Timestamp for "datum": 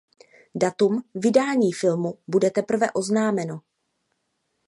0.55-1.03